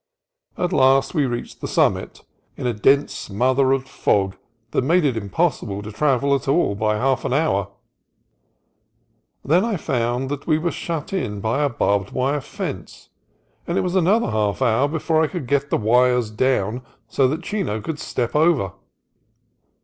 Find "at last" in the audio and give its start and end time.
0.57-1.13